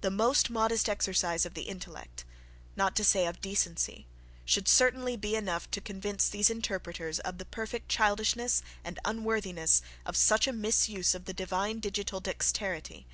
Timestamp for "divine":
11.34-11.78